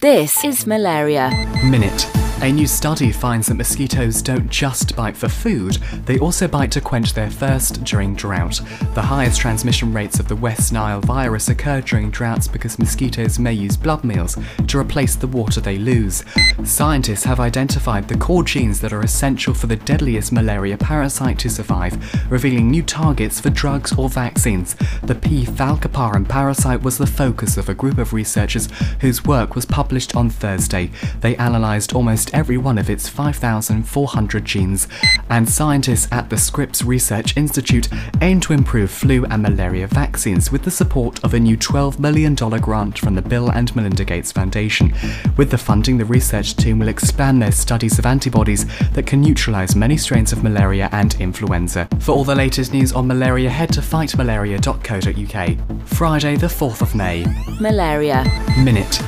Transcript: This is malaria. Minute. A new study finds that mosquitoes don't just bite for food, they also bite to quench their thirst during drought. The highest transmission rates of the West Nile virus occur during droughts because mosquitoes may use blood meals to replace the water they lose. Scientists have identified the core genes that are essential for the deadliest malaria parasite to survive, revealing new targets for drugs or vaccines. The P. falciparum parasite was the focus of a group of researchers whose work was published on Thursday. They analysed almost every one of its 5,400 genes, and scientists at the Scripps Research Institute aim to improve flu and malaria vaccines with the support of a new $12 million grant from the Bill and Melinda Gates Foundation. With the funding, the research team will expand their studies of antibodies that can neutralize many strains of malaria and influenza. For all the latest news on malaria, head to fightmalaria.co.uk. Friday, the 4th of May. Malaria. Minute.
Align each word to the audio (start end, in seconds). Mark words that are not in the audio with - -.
This 0.00 0.42
is 0.46 0.66
malaria. 0.66 1.28
Minute. 1.62 2.19
A 2.42 2.50
new 2.50 2.66
study 2.66 3.12
finds 3.12 3.48
that 3.48 3.56
mosquitoes 3.56 4.22
don't 4.22 4.48
just 4.48 4.96
bite 4.96 5.14
for 5.14 5.28
food, 5.28 5.74
they 6.06 6.18
also 6.18 6.48
bite 6.48 6.72
to 6.72 6.80
quench 6.80 7.12
their 7.12 7.28
thirst 7.28 7.84
during 7.84 8.14
drought. 8.14 8.62
The 8.94 9.02
highest 9.02 9.38
transmission 9.38 9.92
rates 9.92 10.18
of 10.18 10.26
the 10.26 10.36
West 10.36 10.72
Nile 10.72 11.02
virus 11.02 11.50
occur 11.50 11.82
during 11.82 12.10
droughts 12.10 12.48
because 12.48 12.78
mosquitoes 12.78 13.38
may 13.38 13.52
use 13.52 13.76
blood 13.76 14.04
meals 14.04 14.38
to 14.68 14.78
replace 14.78 15.16
the 15.16 15.26
water 15.26 15.60
they 15.60 15.76
lose. 15.76 16.24
Scientists 16.64 17.24
have 17.24 17.40
identified 17.40 18.08
the 18.08 18.16
core 18.16 18.42
genes 18.42 18.80
that 18.80 18.94
are 18.94 19.02
essential 19.02 19.52
for 19.52 19.66
the 19.66 19.76
deadliest 19.76 20.32
malaria 20.32 20.78
parasite 20.78 21.38
to 21.40 21.50
survive, 21.50 21.98
revealing 22.32 22.70
new 22.70 22.82
targets 22.82 23.38
for 23.38 23.50
drugs 23.50 23.92
or 23.98 24.08
vaccines. 24.08 24.76
The 25.02 25.14
P. 25.14 25.44
falciparum 25.44 26.26
parasite 26.26 26.80
was 26.80 26.96
the 26.96 27.06
focus 27.06 27.58
of 27.58 27.68
a 27.68 27.74
group 27.74 27.98
of 27.98 28.14
researchers 28.14 28.70
whose 29.00 29.26
work 29.26 29.54
was 29.54 29.66
published 29.66 30.16
on 30.16 30.30
Thursday. 30.30 30.90
They 31.20 31.36
analysed 31.36 31.94
almost 31.94 32.29
every 32.32 32.58
one 32.58 32.78
of 32.78 32.90
its 32.90 33.08
5,400 33.08 34.44
genes, 34.44 34.88
and 35.28 35.48
scientists 35.48 36.08
at 36.10 36.30
the 36.30 36.36
Scripps 36.36 36.82
Research 36.82 37.36
Institute 37.36 37.88
aim 38.20 38.40
to 38.40 38.52
improve 38.52 38.90
flu 38.90 39.24
and 39.26 39.42
malaria 39.42 39.86
vaccines 39.86 40.50
with 40.50 40.62
the 40.62 40.70
support 40.70 41.22
of 41.24 41.34
a 41.34 41.40
new 41.40 41.56
$12 41.56 41.98
million 41.98 42.34
grant 42.34 42.98
from 42.98 43.14
the 43.14 43.22
Bill 43.22 43.50
and 43.50 43.74
Melinda 43.74 44.04
Gates 44.04 44.32
Foundation. 44.32 44.94
With 45.36 45.50
the 45.50 45.58
funding, 45.58 45.98
the 45.98 46.04
research 46.04 46.56
team 46.56 46.78
will 46.78 46.88
expand 46.88 47.42
their 47.42 47.52
studies 47.52 47.98
of 47.98 48.06
antibodies 48.06 48.66
that 48.90 49.06
can 49.06 49.20
neutralize 49.20 49.76
many 49.76 49.96
strains 49.96 50.32
of 50.32 50.42
malaria 50.42 50.88
and 50.92 51.14
influenza. 51.20 51.88
For 52.00 52.12
all 52.12 52.24
the 52.24 52.34
latest 52.34 52.72
news 52.72 52.92
on 52.92 53.06
malaria, 53.06 53.50
head 53.50 53.72
to 53.74 53.80
fightmalaria.co.uk. 53.80 55.86
Friday, 55.86 56.36
the 56.36 56.46
4th 56.46 56.82
of 56.82 56.94
May. 56.94 57.26
Malaria. 57.60 58.24
Minute. 58.64 59.02